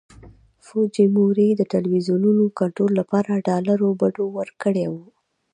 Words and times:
فوجیموري 0.65 1.49
د 1.55 1.61
ټلویزیونونو 1.71 2.43
کنټرول 2.59 2.91
لپاره 2.99 3.43
ډالرو 3.47 3.87
بډو 4.01 4.25
ورکړي 4.37 4.85
وو. 4.93 5.03